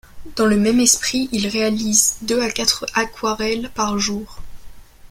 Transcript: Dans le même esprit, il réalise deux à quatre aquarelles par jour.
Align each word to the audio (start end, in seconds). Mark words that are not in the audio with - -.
Dans 0.35 0.47
le 0.47 0.57
même 0.57 0.79
esprit, 0.79 1.29
il 1.31 1.45
réalise 1.47 2.15
deux 2.23 2.41
à 2.41 2.49
quatre 2.49 2.87
aquarelles 2.95 3.69
par 3.75 3.99
jour. 3.99 4.39